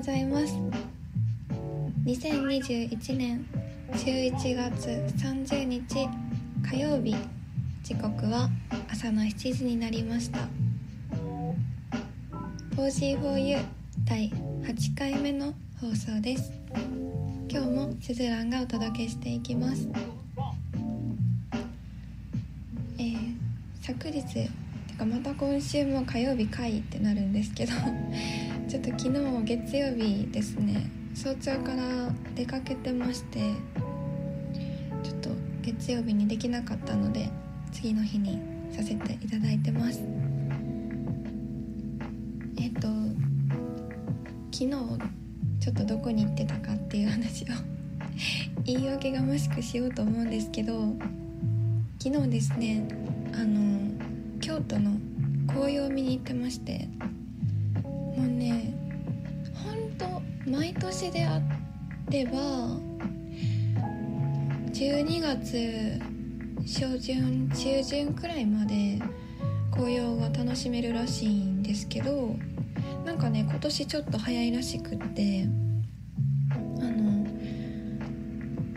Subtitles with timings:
[0.00, 0.54] ございます。
[2.06, 3.46] 2021年
[3.92, 4.88] 11月
[5.18, 6.08] 30日
[6.66, 7.14] 火曜日
[7.82, 8.48] 時刻は
[8.90, 10.38] 朝の7時になりました。
[12.76, 13.62] 4G4U
[14.06, 16.50] 第8回目の放送です。
[17.50, 19.86] 今日もすずらんがお届けしていきます。
[22.96, 23.36] えー、
[23.82, 24.48] 昨日て
[24.96, 27.72] かまた今週も火曜日会ってなるんですけど。
[28.70, 31.82] ちょっと昨日月曜日ですね早朝から
[32.36, 33.40] 出かけてまして
[35.02, 37.28] ちょっと月曜日にできなかったので
[37.72, 40.00] 次の日にさせていただいてます。
[42.60, 42.86] えっと
[44.52, 44.70] 昨日
[45.58, 47.46] ちょっとどこに行ってたかっていう話を
[48.62, 50.94] 言い訳がましくしようと思うんですけど
[52.00, 52.86] 昨日ですね
[53.32, 53.90] あの
[54.38, 54.92] 京都の
[55.48, 56.88] 紅葉を見に行ってまして
[58.20, 58.74] もうね
[59.64, 60.04] ほんと
[60.46, 61.40] 毎年であ
[62.10, 62.38] れば
[64.72, 65.98] 12月
[66.60, 69.00] 初旬中旬くらいまで
[69.70, 72.34] 紅葉が楽しめるらしいんですけど
[73.06, 75.46] なんかね今年ちょっと早いらしくって
[76.52, 77.26] あの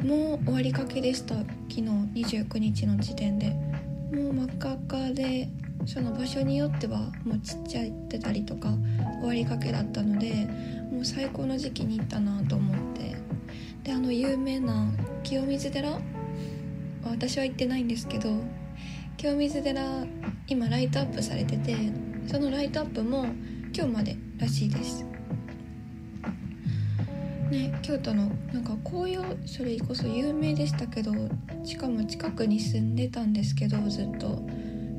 [0.08, 1.36] もう終わりかけでした。
[1.36, 3.50] 昨日29日の時点で。
[4.14, 5.50] もう真っ赤っかで
[5.86, 8.70] その場所によってはもうちっちゃいってたりとか
[9.20, 10.48] 終わりかけだったので
[10.92, 13.04] もう最高の時期に行ったなと思って。
[13.84, 14.88] であの有名な
[15.24, 16.00] 清水寺
[17.04, 18.30] 私は行ってないんですけど
[19.18, 19.84] 清水寺
[20.48, 21.76] 今ライトアップされてて
[22.28, 23.26] そのライトアップも
[23.76, 25.06] 今日までらしいです。
[27.52, 31.12] ね京都のなんか紅葉それこそ有名でしたけど
[31.64, 34.42] しかも近くに住んでたんですけどずっと。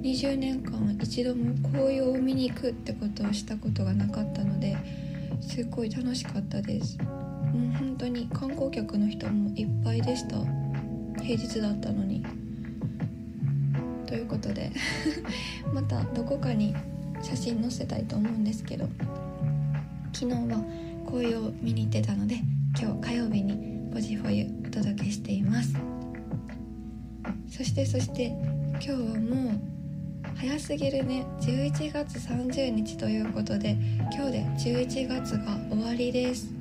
[0.04, 4.76] 20年間一度も紅葉を見に行くってことをしたことがなかったので
[5.40, 6.98] すっごい楽しかったです。
[6.98, 7.06] も
[7.70, 10.36] う本当に観光客の人もいっぱいでした。
[11.22, 12.22] 平日だったのに。
[14.06, 14.72] ということで
[15.72, 16.74] またどこかに
[17.22, 18.86] 写真載せたいと思うんですけど
[20.12, 20.64] 昨日は
[21.06, 22.36] 紅葉を見に行ってたので
[22.78, 25.74] 今日火曜日にポジフォユお届けしています。
[27.48, 28.36] そしてそして
[28.72, 29.73] 今日はもう
[30.46, 31.24] 早すぎるね。
[31.40, 33.78] 11月30日ということで
[34.12, 36.52] 今日で11月が終わりです。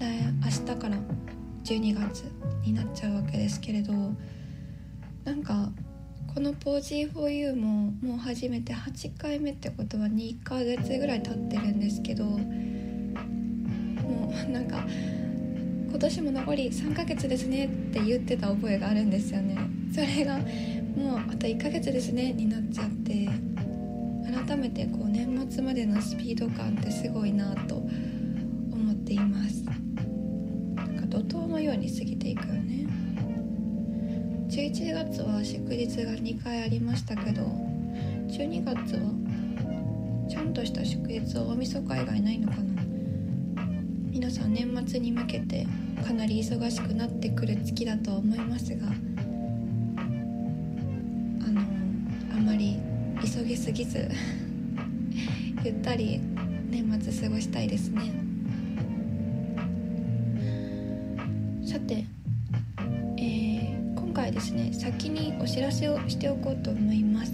[0.00, 0.96] 明日から
[1.62, 2.24] 12月
[2.64, 3.92] になっちゃうわけですけれど
[5.22, 5.70] なんか
[6.34, 12.40] この 4G4U ももう初めて8回目ってことは2ヶ月ぐらい経ってるんですけども
[14.48, 14.84] うなんか
[15.90, 19.56] 今年も残り3ヶ月ですねって言ってた覚えがあるんですよね。
[19.94, 20.40] それが
[20.96, 23.28] もうあと1ヶ月ですねになっちゃって。
[24.46, 29.64] 改めてこう年末までのスピード感ってすごいなと思っています。
[29.64, 32.86] なんか怒涛のように過ぎていくよね。
[34.48, 37.42] 11月は祝日が2回ありましたけど
[38.28, 42.82] 12月はちゃんとした祝日は大晦日以外ないのかな。
[44.10, 45.66] 皆さん年末に向けて
[46.06, 48.86] かなり忙しくなってくる月だと思いますが
[52.52, 54.10] 急ぎすぎず
[55.64, 56.20] ゆったり
[56.70, 58.02] 年末過ごしたいですね。
[61.64, 62.04] さて、
[63.16, 67.32] えー、今回ですね先にお知らせをしておこうと思います。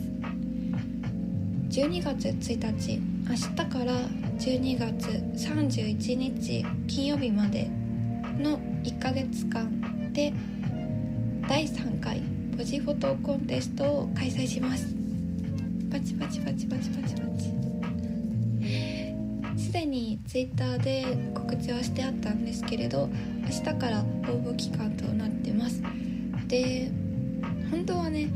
[1.71, 4.09] 12月1日明日から
[4.39, 5.09] 12月
[5.49, 7.69] 31日金曜日まで
[8.39, 10.33] の1ヶ月間で
[11.49, 12.23] 第3回
[12.57, 14.98] ポジフォトコンテストを開催します。
[15.91, 17.53] パチパチパチパチパチパチ
[19.59, 21.05] すでに Twitter で
[21.35, 23.09] 告知はしてあったんですけれど
[23.43, 24.05] 明日から応
[24.41, 25.83] 募期間となってます
[26.47, 26.91] で
[27.71, 28.31] 本当はね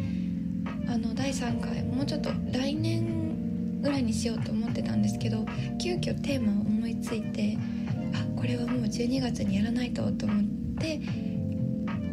[0.88, 5.44] あの第3回もうちょっと来年ぐらいにしようと思ってたんですけど
[5.80, 7.58] 急遽テーマを思いついて
[8.14, 10.44] あこれはもう12月にやらないとと思っ
[10.78, 11.00] て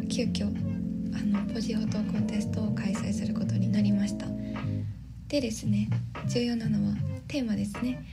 [0.08, 0.46] 急遽
[1.14, 4.29] あのポジフォトコンテストを開催することになりました
[5.30, 5.88] でですね
[6.26, 6.96] 重要なのは
[7.28, 8.04] テーマですね。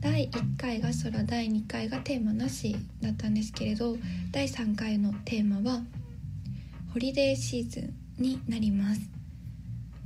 [0.00, 3.96] 第1回が空第2回がテーマなしだったんですけれど
[4.30, 5.80] 第3回のテーマは
[6.92, 9.00] ホリデーシーズンになります。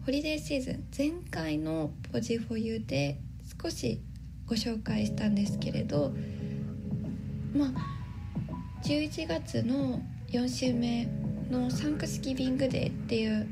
[0.07, 3.19] ホリデーシーズン前回のポジフォユで
[3.61, 4.01] 少し
[4.47, 6.13] ご紹介したんですけれど
[7.53, 7.71] まあ
[8.85, 11.09] 11月の4週目
[11.51, 13.49] のサンクスギビングデーっていう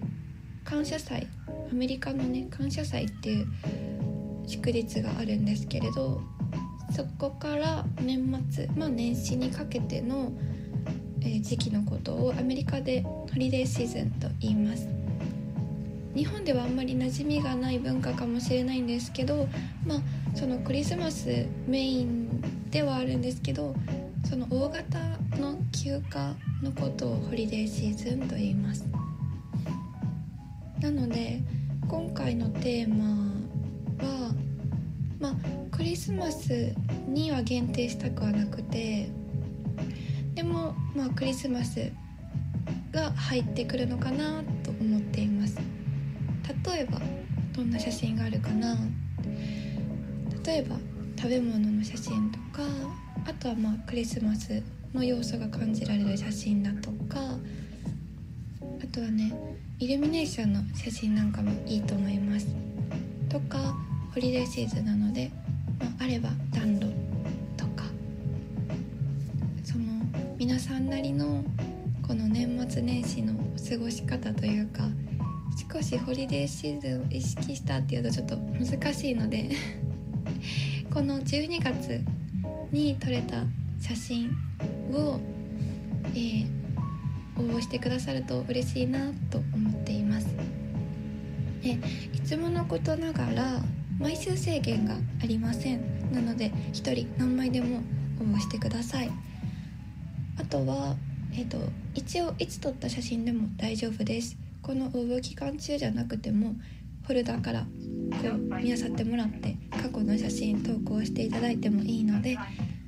[0.64, 1.26] 感謝祭
[1.70, 3.46] アメリカのね感謝祭っていう
[4.46, 6.20] 祝日があるんですけれど
[6.94, 10.32] そこから年末まあ年始にかけての、
[11.22, 14.88] え、時期のことをアメリカでホリデーシーズンと言います。
[16.14, 19.46] 日本ではあんまり馴染みがない文化かもしれないんですけど
[19.86, 20.00] まあ
[20.34, 23.76] そのクリスマスメインではあるんですけど
[24.28, 24.98] その大型
[25.38, 28.84] の休暇のことをホリデーシーズンと言います。
[30.80, 31.29] なので
[32.30, 33.06] 回のテーマ
[34.06, 34.32] は
[35.18, 35.34] まあ
[35.72, 36.72] クリスマス
[37.08, 39.10] には限定したくはなくて
[40.34, 41.90] でもまあクリスマス
[42.92, 45.58] が入ってくるのかなと思っています。
[46.64, 47.00] 例えば
[47.52, 48.76] どんな写真があるかな。
[50.44, 50.76] 例えば
[51.16, 52.62] 食べ物の写真とか
[53.26, 54.62] あとはまあクリスマス
[54.94, 57.18] の要素が感じられる写真だとか
[58.82, 59.34] あとはね
[59.80, 62.46] イルミネーションの写真なんかもいいと思います。
[63.30, 63.74] とか
[64.14, 65.30] ホリデーシーズンなので、
[65.78, 66.86] まあ、あれば暖炉
[67.56, 67.84] とか。
[69.64, 69.84] その
[70.36, 71.42] 皆さんなりの
[72.06, 74.82] この年末年始の過ごし方というか
[75.72, 79.50] 少しホリデーシーズンを意識したっていうとちょっと難しいので
[80.92, 82.02] この12月
[82.70, 83.44] に撮れた
[83.80, 84.30] 写真
[84.92, 85.18] を、
[86.14, 86.60] えー、
[87.40, 89.69] 応募してくださると嬉しいなと思います。
[91.64, 91.78] え
[92.14, 93.62] いつものことながら
[93.98, 96.12] 枚数制限がありません。
[96.12, 97.80] なので1人何枚でも
[98.20, 99.10] 応募してください。
[100.38, 100.96] あとは、
[101.32, 101.58] えーと、
[101.94, 104.36] 一応いつ撮った写真でも大丈夫です。
[104.62, 106.54] この応募期間中じゃなくても
[107.02, 107.66] フォルダからこ
[108.28, 112.36] う見漁ってもらって過去の写真投稿していただいてもいいので、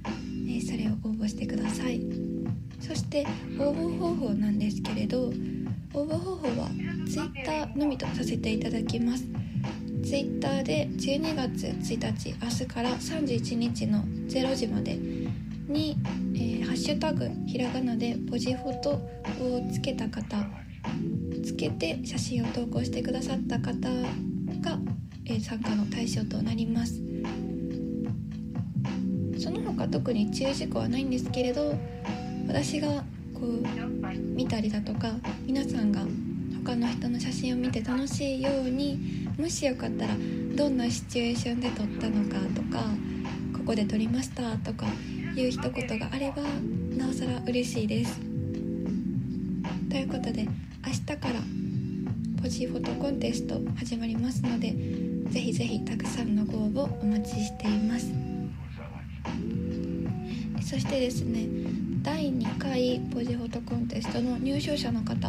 [0.03, 2.01] えー、それを応募してください。
[2.81, 3.27] そして
[3.59, 5.33] 応募方法なんですけれど
[5.94, 6.69] 応募方法は
[7.06, 9.25] Twitter のみとさせていただきます。
[10.03, 15.97] Twitter で12月1日明日から31日の0時までに、
[16.35, 19.00] えー、ハッシュタグひらがなでポジフォトを
[19.73, 20.37] つけた方
[21.44, 24.79] つけて写真を投稿してくださった方が、
[25.27, 27.00] えー、参加の対象となります。
[29.38, 31.75] その他特に注意事項はないんですけれど
[32.47, 33.05] 私が
[34.35, 35.12] 見たりだとか
[35.47, 36.03] 皆さんが
[36.65, 40.15] 他の人の写真を見て楽しいようにもしよかったら
[40.55, 42.85] どんなシチュエーションで撮ったのかとか
[43.53, 44.87] ここで撮りましたとか
[45.35, 46.43] いう一言があれば
[46.97, 48.21] なおさら嬉しいです。
[49.91, 50.45] ということで
[50.87, 51.35] 明日から
[52.43, 54.75] ポジフォトコンテスト始まりますので
[55.31, 58.12] ぜひぜひたくさんのご応募お待ちしています。
[60.61, 61.47] そしてですね
[62.02, 65.28] 第2回ポジフォトコンテストの入賞者の方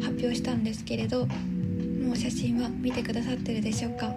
[0.00, 4.14] 発表したんですけれどもう写真は見てくださってるでしょうか、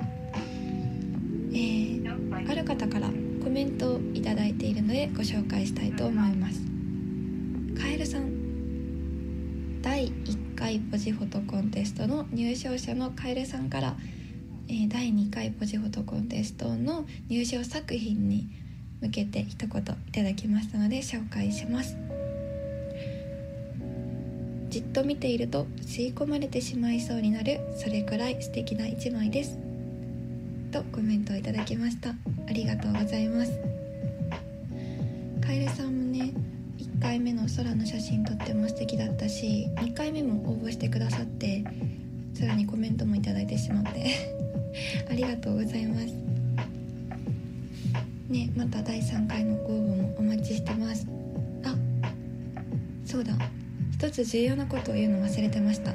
[1.51, 3.07] えー、ある方から
[3.43, 6.61] コメントをいただいているのでご紹介したいと思います。
[7.77, 9.81] カエルさん。
[9.81, 13.95] 第1回ポジフォトコンテストの入賞者のカエルさんから、
[14.69, 18.47] えー、第2回ポジフォトコンテストの入賞作品に
[19.01, 21.97] 向けて一言いただきましたので紹介します。
[24.69, 27.59] じっと見ていると吸い込まれてしまいそうになる。
[27.77, 29.57] それくらい素敵な一枚です。
[30.71, 32.09] とコメントをいただきました。
[32.47, 33.51] ありがとうございます。
[35.45, 36.31] カエルさんもね
[36.77, 41.65] 1回目の空の写真とっても素敵だったし2回目も応募してくださって
[42.33, 44.05] さらにコメントもいただいてしまって。
[45.09, 46.20] ありがとうございます。
[48.31, 51.05] ねまた第3回のご応募もお待ちしてます。
[51.65, 51.75] あ
[53.05, 53.33] そうだ。
[53.91, 55.91] 一つ重要なことを言うの忘れてました、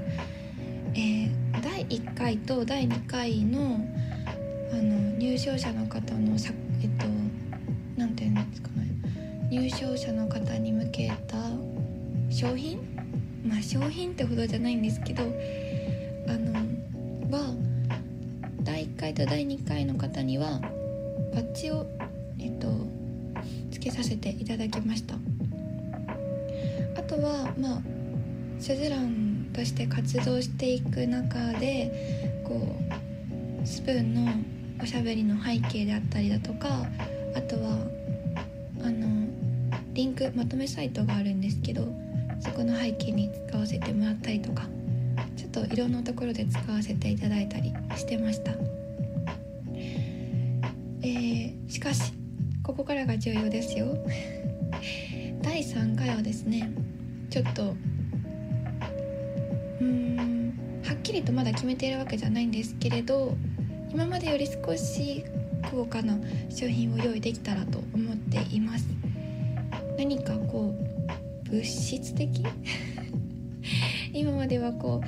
[0.95, 3.81] えー、第1回と第2回の
[4.71, 6.53] あの入賞者の方のさ
[6.83, 7.07] えっと
[7.97, 8.87] 何て言うんですかね。
[9.51, 11.37] 入賞者の方に向けた
[12.31, 12.79] 商品？
[13.45, 15.27] まあ商品ってほどじゃないんですけどあ
[16.33, 16.53] の
[17.31, 17.55] は
[18.63, 20.61] 第1回と第2回の方には
[21.35, 21.87] バッジを
[22.39, 22.69] えっと
[23.71, 25.15] つけさせていただきました。
[26.97, 27.83] あとはまあ
[28.59, 32.77] スズランとして活動していく中でこ
[33.63, 34.33] うスプーンの
[34.83, 36.87] おしゃべりの背景であったりだとか
[37.35, 37.79] あとは
[38.83, 39.27] あの
[39.93, 41.87] リンクまとめサイトがあるんですけど
[42.41, 44.67] そこの背景に使わせてもらったりとか
[45.37, 48.53] ちょっといろんなところで使わせていただいたりしてました。
[51.03, 52.13] えー、しかし
[52.67, 53.97] ここからが重要ですよ。
[55.41, 56.69] 第3回はですね
[57.31, 57.77] ちょっと
[59.81, 63.37] うーんはっきりとまだ決めているわけじゃないんですけれど
[63.89, 65.25] 今までより少し
[65.71, 66.19] 高価な
[66.51, 68.89] 商品を用意できたらと思っています。
[69.97, 70.75] 何かこ
[71.47, 72.45] う物質的？
[74.13, 75.01] 今まではこ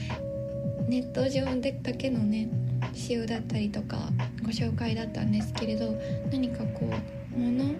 [0.86, 2.48] うネット上でだけのね
[2.94, 4.12] 使用だったりとか
[4.48, 5.94] ご紹介だったんですけれど
[6.32, 6.90] 何かこ
[7.36, 7.74] うもの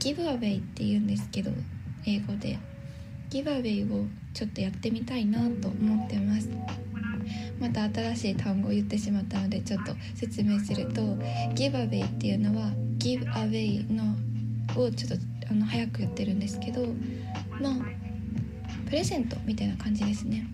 [0.00, 1.52] ギブアウェイって言うんですけど
[2.04, 2.58] 英語で。
[3.32, 4.04] ギブアウェイを
[4.34, 6.50] ちょっとやってみたいなと思ってます。
[7.58, 11.00] また新しい単語を言ってしまったのでちょっと説明すると
[11.54, 12.68] ギブアウェイっていうのは
[12.98, 14.04] ギブアウェイの
[14.76, 16.84] をちょっとあの早く言ってるんですけど
[17.58, 17.72] まあ
[18.84, 20.46] プレゼントみたいな感じですね。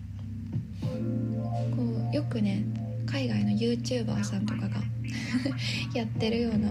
[0.81, 2.63] こうよくね
[3.07, 4.77] 海外の YouTuber さんとかが
[5.93, 6.69] やってるような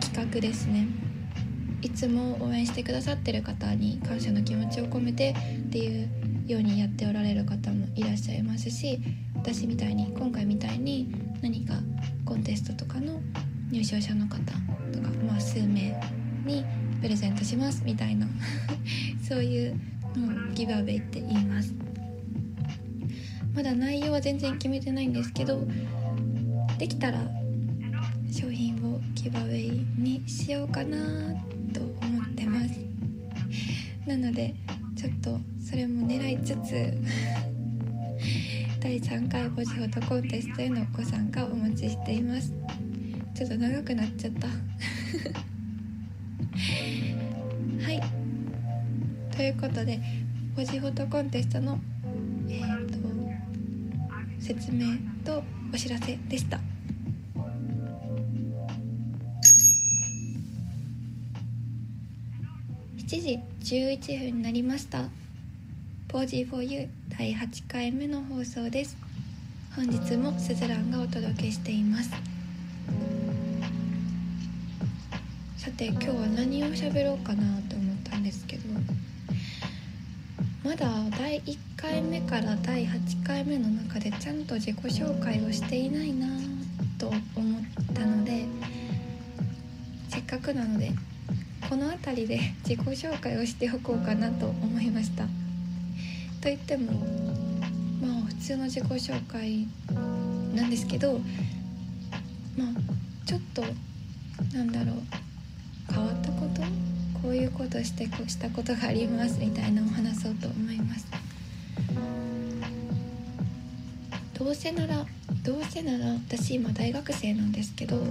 [0.00, 0.86] 企画ですね。
[1.82, 5.34] いつも応援してくださってる方に感謝の気持ちを込めて
[5.66, 6.08] っていう
[6.46, 9.00] ようにやっておられる方もいらっしゃいますし
[9.34, 11.74] 私みたいに今回みたいに何か
[12.24, 13.20] コンテストとかの
[13.72, 14.38] 入賞者の方
[14.92, 16.00] とか、まあ、数名
[16.46, 16.64] に
[17.00, 18.28] プレゼントしますみたいな
[19.28, 19.80] そういう
[20.14, 21.74] のをギブアウェイって言います。
[23.54, 25.66] まだ内容は全然決めてないんですけど
[26.78, 27.30] できたら
[29.22, 30.98] ギブアウェイにしようかな
[31.72, 32.70] と思ってます。
[34.04, 34.52] なので
[34.96, 36.92] ちょっとそれも狙いつつ
[38.82, 42.52] 第3回ポジフォトコンテストへのご参加お待ちしています。
[43.32, 44.48] ちょっと長くなっちゃった。
[44.50, 44.54] は
[47.92, 48.02] い。
[49.36, 50.00] ということで
[50.56, 51.78] ポジフォトコンテストの
[52.48, 52.98] えっ、ー、と
[54.40, 56.71] 説明とお知らせでした。
[63.20, 65.04] 時11分になりました。
[66.08, 66.88] ポージー 4U
[67.18, 68.96] 第8回目の放送です。
[69.76, 72.10] 本日もスズランがお届けしています。
[75.62, 78.62] さて今日は何を喋ろうかなと思ったんですけど
[80.64, 86.26] まだ第1回目から第8回目の中でちゃんと自己紹介をしていないな
[86.98, 87.62] と思っ
[87.94, 88.44] たので
[90.08, 90.90] せっかくなので
[91.72, 92.38] この辺りで
[92.68, 95.24] 自己紹介をしておこうかなと思いました。
[95.24, 95.30] と
[96.50, 96.92] 言っても
[97.98, 99.66] まあ普通の自己紹介
[100.54, 101.18] なんですけど
[102.58, 102.68] まあ
[103.24, 103.64] ちょっと
[104.52, 104.96] なんだろう
[105.90, 106.60] 変わったこと
[107.22, 111.06] こういうことしてこうしたことがありますみたいなのを話そうと思います。
[114.38, 115.06] どうせなら
[115.42, 118.06] どうせなら私今大学生なんですけど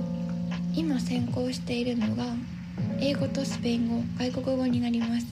[0.74, 2.26] 今専攻しているのが
[3.04, 5.26] 英語とスペイン語外国語になります。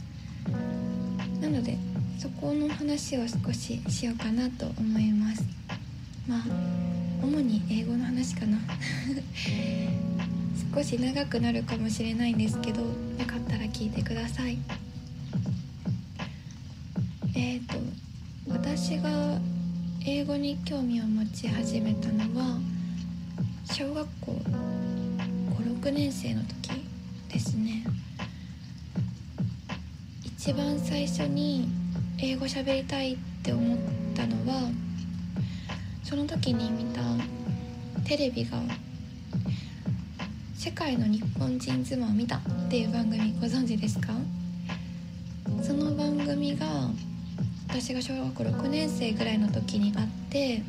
[1.39, 1.77] なので
[2.17, 5.43] そこの話を少ししようかなと思います。
[6.27, 6.45] まあ
[7.21, 8.57] 主に英語の話かな。
[10.75, 12.87] 少し長くなるかもしれないんですけどよ
[13.27, 14.57] かったら聞いてください。
[17.35, 17.77] えっ、ー、と
[18.47, 19.39] 私が
[20.03, 22.57] 英語に興味を持ち始めたのは
[23.65, 24.31] 小学校
[25.81, 26.78] 56年生の時。
[27.29, 27.83] ですね。
[30.23, 31.67] 一番最初に
[32.17, 33.77] 英語喋りたいって思っ
[34.15, 34.69] たのは
[36.03, 37.01] その時に見た
[38.03, 38.59] テレビが
[40.55, 44.13] 「世界の日本人妻を見た」っていう番組ご存知ですか？
[45.61, 46.89] その番組が
[47.67, 50.63] 私が小学校6年生ぐらいの時にあって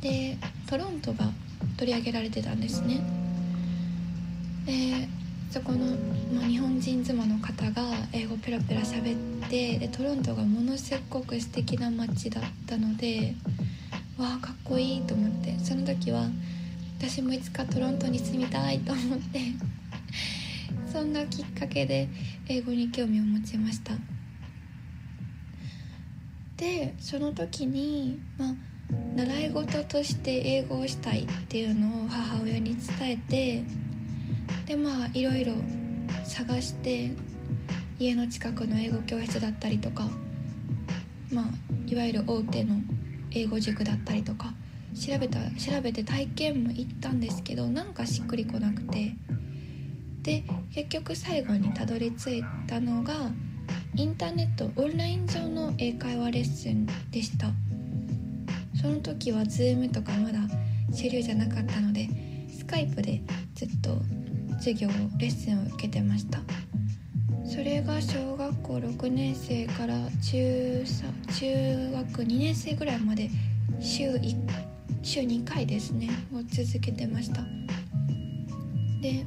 [0.00, 1.30] でトロントが
[1.76, 3.02] 取り上げられてたんですね。
[4.64, 5.08] で
[5.52, 5.84] そこの、
[6.32, 7.82] まあ、日本人妻の方が
[8.12, 13.34] 英語ペラペラ喋ってでトロントがものすごく素敵な街だったので
[14.16, 15.58] わあかっこいいと思って。
[15.58, 16.26] その時は
[16.98, 19.40] 私もいつかトロントに住みたいと思って
[20.90, 22.08] そんなきっかけで
[22.48, 23.92] 英語に興味を持ちました。
[26.56, 28.54] でその時に、まあ、
[29.16, 33.64] 習い事として英語をしたいっていうのを母親に伝えて
[34.66, 35.54] でまあいろいろ
[36.24, 37.10] 探して
[37.98, 40.08] 家の近くの英語教室だったりとか
[41.32, 41.44] まあ
[41.86, 42.76] いわゆる大手の
[43.30, 44.52] 英語塾だったりとか
[44.94, 49.14] 調べた調べて体験も行ったんですけどなんかしっくりこなくて
[50.22, 53.14] で結局最後にたどり着いたのが
[53.94, 57.48] インターネットオンライン上の英会話レッスンでした。
[58.82, 60.40] その時は Zoom とかまだ
[60.92, 62.08] 主流じゃなかったので
[62.50, 63.22] スカイプで
[63.54, 63.98] ずっと
[64.58, 66.40] 授業レッスンを受けてました。
[67.44, 70.84] それが小学校6年生から中
[71.38, 73.28] 中学2年生ぐらいまで
[73.80, 74.36] 週1
[75.02, 77.42] 週2回ですねを続けてました。
[79.02, 79.24] で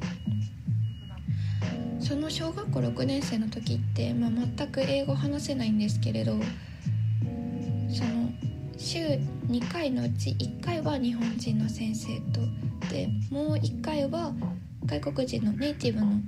[1.99, 6.33] その小学校6年生の時って、まあ、全く英語話せないんですけれど
[7.89, 8.29] その
[8.77, 8.99] 週
[9.47, 12.41] 2回のうち1回は日本人の先生と
[12.89, 14.33] でもう1回は
[14.85, 16.19] 外国人のネイティブの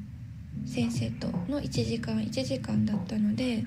[0.65, 3.63] 先生との1時間1時間だったので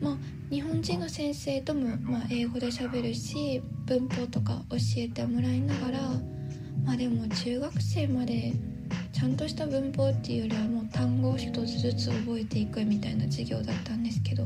[0.00, 0.16] まあ
[0.50, 6.00] 日本人の先生とも、まあ、英語でしゃべるし文法とか教えてもらいながら
[6.84, 8.52] まあでも中学生まで
[9.12, 14.44] ちゃんとした文法っていうよりはもう単語を一つずつ覚えていくみたいな授業だったんですけど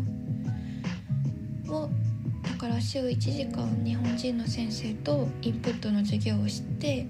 [2.69, 7.07] から週1時間日本人の先生とインプットの授業をして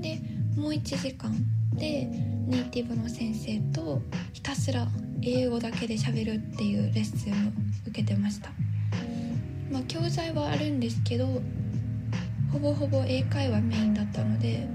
[0.00, 0.20] で
[0.54, 1.34] もう1時間
[1.72, 2.04] で
[2.46, 4.02] ネイティブの先生と
[4.34, 4.86] ひたすら
[5.22, 7.34] 英語だけで喋るっていうレッスンを
[7.88, 8.50] 受けてました。
[9.70, 11.26] まあ教材はあるんですけど
[12.52, 14.68] ほぼほぼ英会話メインだったので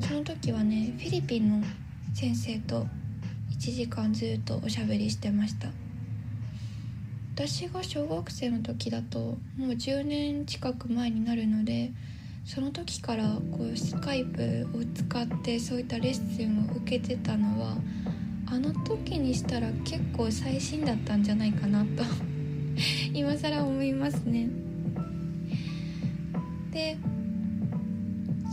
[0.00, 1.66] その時はねフィリピンの
[2.14, 2.86] 先生と
[3.52, 5.68] 1時間ずっとおしゃべりしてました。
[7.38, 11.92] 私が小学生の時だともう10年近く前になるので
[12.46, 17.76] その時からこうスカイプを使ってそういったレッスンを受けてたのは
[18.46, 22.04] あの時にしたら結構最新だったんじゃないかなと
[23.12, 24.48] 今更思いますね。
[26.72, 26.96] で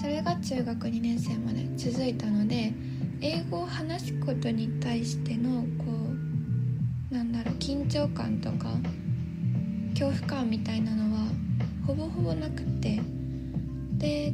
[0.01, 2.73] それが中学2年生まで続いたので
[3.21, 6.12] 英語を話すことに対してのこう
[7.13, 8.69] なんだろう緊張感とか
[9.91, 11.27] 恐怖感みたいなのは
[11.85, 12.99] ほぼほぼなくて
[13.99, 14.33] で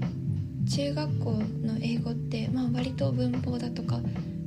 [0.74, 1.32] 中学校
[1.62, 4.00] の英語って、まあ、割と文法だとか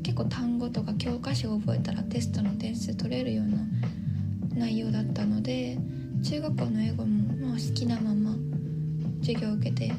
[0.03, 3.59] 結構単語とか教科書を覚えたらテストの点数取れるような
[4.55, 5.77] 内容だったので
[6.25, 8.35] 中学校の英語もまあ好きなまま
[9.21, 9.93] 授業を受けて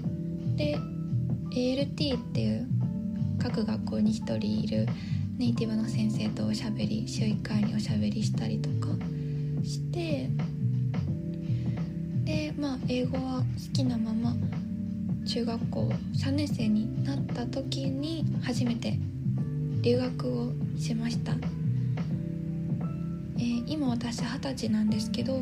[0.55, 0.75] で
[1.51, 2.67] ALT っていう
[3.39, 4.87] 各学校に1人いる
[5.37, 8.93] ネイティブの先生とおしゃべり週1回におしゃべりしたりとか
[9.63, 10.29] して
[12.23, 14.35] でまあ英語は好きなまま
[15.25, 18.99] 中学校3年生になった時に初めて
[19.81, 25.39] 留学をしました、えー、今私二十歳なんですけど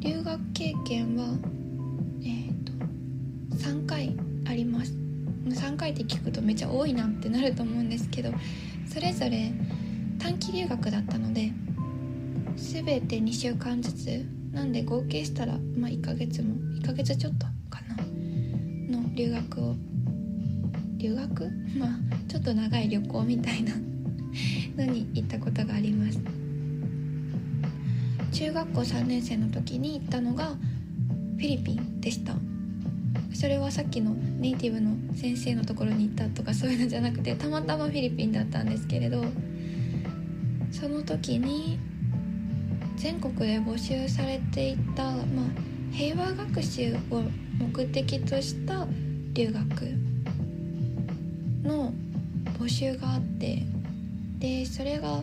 [0.00, 1.24] 留学経験は
[2.22, 2.64] えっ、ー、
[3.58, 4.14] と3回
[4.46, 5.03] あります。
[5.46, 8.32] 3回って聞くとめっちゃ多いなってなると思うんですけど
[8.86, 9.52] それぞれ
[10.18, 11.52] 短期留学だったので
[12.56, 17.96] 全て2週間ずつなんで合計したらまあ1ヶ月も1ヶ月ちょっとかな
[18.96, 19.74] の留学を
[20.96, 21.50] 留学？
[21.76, 21.90] まあ
[22.28, 23.74] ちょっと長い旅行みたいな
[24.76, 26.18] のに行ったことがあります。
[28.32, 32.34] 中学校3年生の時に行ったのがフィリピンでした。
[33.34, 39.24] それはさっきのネイティブの先生のところに行ったとかそういうのじゃなくてたまたまフィリピンだったんですけれど
[40.70, 41.78] その時に
[42.96, 45.22] 全国で募集されていた、まあ、
[45.92, 47.22] 平和学習を
[47.58, 48.86] 目的とした
[49.34, 49.64] 留学
[51.62, 51.92] の
[52.58, 53.62] 募集があって
[54.38, 55.22] でそれが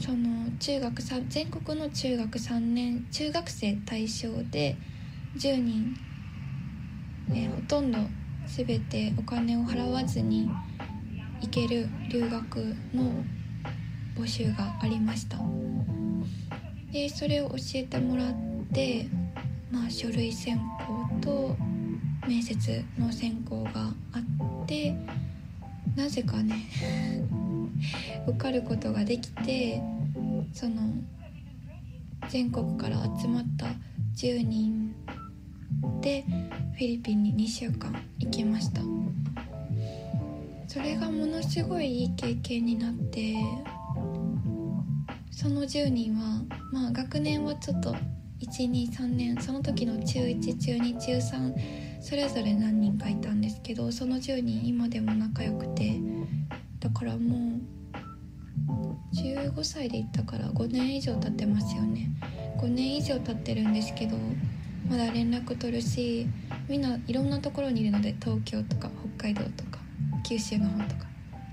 [0.00, 4.76] その中学全国の中学3年中学生対象で
[5.36, 5.96] 10人、
[7.34, 7.98] えほとんど
[8.46, 10.50] 全てお金を払わずに
[11.40, 12.56] 行ける留学
[12.94, 13.24] の
[14.16, 15.38] 募集がありました。
[16.92, 18.34] でそれを教えてもらっ
[18.72, 19.08] て
[19.70, 21.56] まあ書類選考と
[22.26, 24.94] 面接の選考があって
[25.96, 26.54] なぜかね
[28.26, 29.80] 受かることができて
[30.52, 30.92] その
[32.28, 33.66] 全国から集まった
[34.16, 34.94] 10人
[36.00, 36.24] で
[36.74, 38.80] フィリピンに2週間行きました。
[40.66, 43.34] それがものすごいいい経験になって
[45.32, 47.92] その10人はまあ学年はちょっと
[48.40, 56.00] 123年その時の中1中2中3それぞれ何人かいたんですけどその10人今でも仲良くて
[56.78, 62.10] だからもう15歳で行ったから5年以上経ってますよね。
[62.58, 64.16] 5年以上経ってるんですけど
[64.90, 66.26] まだ連絡取るし
[66.68, 69.78] みんないろんなところにいるので東京とか北海道とか
[70.28, 71.10] 九州の方とか。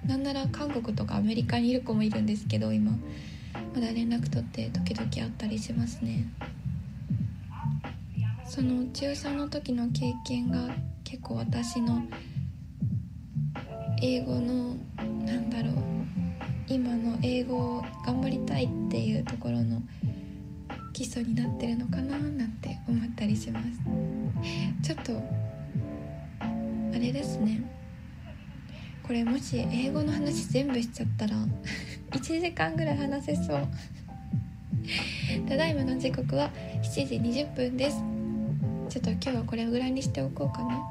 [0.08, 2.94] なんなら韓国とかアメリカにいる子もいるんですけど今。
[3.76, 6.26] まだ連絡取って時々会ったりしますね。
[8.48, 10.70] その中3の時の経験が
[11.04, 12.02] 結構私の
[14.02, 14.76] 英語の
[15.26, 15.74] なんだろう
[16.68, 19.82] 今の英語を頑張りたいっていうところの
[20.98, 23.68] 基礎になってるのかななんて思ったりします。
[24.82, 25.14] ちょっと
[26.40, 27.62] あれですね。
[29.04, 31.36] これもし英語の話全部しちゃったら
[32.10, 33.68] 1時間ぐらい話せそう。
[35.48, 36.50] ただいまの時刻は
[36.82, 38.04] 7時20分です。
[38.90, 40.82] ちょっと今日はこれぐらいにしておこうかな。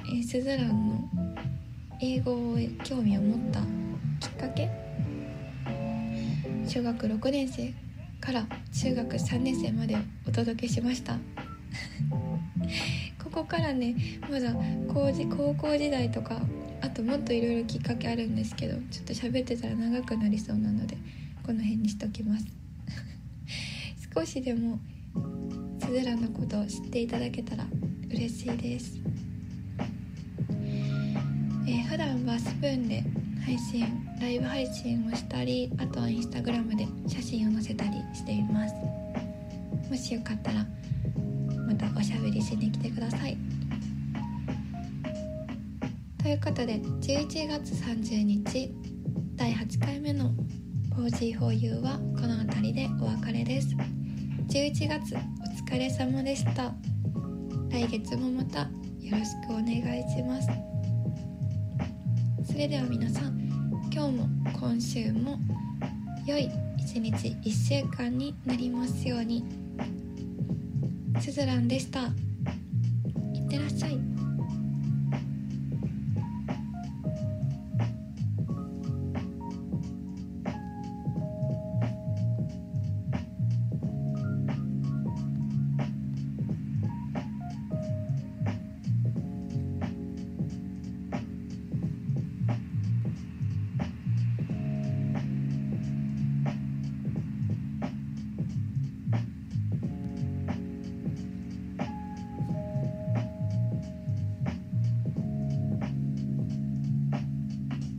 [0.10, 1.10] えスズランの
[2.00, 3.60] 英語を興味を持った
[4.26, 4.85] きっかけ
[6.68, 7.72] 小学6年生
[8.20, 11.16] から中学3年生までお届けしました。
[13.22, 13.94] ここからね
[14.28, 14.52] まだ
[14.88, 16.40] 高高校時代とか
[16.80, 20.96] あともっといろいろきっかけあるんですけどちょっと喋ってたら長くなりそうなので
[21.44, 22.46] この辺にしときます。
[24.14, 24.80] 少しでも
[25.78, 27.66] すずらのことを知っていただけたら
[28.10, 29.00] 嬉しいです。
[31.68, 33.04] えー、普段はスプーンで
[33.46, 33.86] 配信
[34.20, 38.74] ライブ配信をしたりあとはインスタグラムで写真を載せたりしています。
[39.88, 40.66] もしよかったら
[41.64, 43.38] またおしゃべりしに来てください。
[46.20, 48.74] ということで11月30日
[49.36, 50.32] 第8回目の
[50.96, 53.76] 4G4U はこの辺りでお別れです。
[54.48, 55.18] 11月お
[55.70, 56.74] 疲れ様でした。
[57.70, 58.62] 来月もまた
[58.98, 60.48] よろしくお願いします。
[62.44, 63.35] それでは皆さん
[63.96, 65.38] 今日も今週も
[66.26, 69.42] 良い一日1週間になりますように。
[71.18, 72.00] すずらんでした。
[73.32, 74.25] いってらっしゃい。